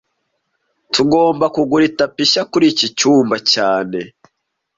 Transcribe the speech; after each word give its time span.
Tugomba 0.93 1.45
kugura 1.55 1.83
itapi 1.89 2.21
nshya 2.27 2.43
kuri 2.51 2.65
iki 2.71 2.87
cyumba 2.97 3.35
cyane 3.51 3.99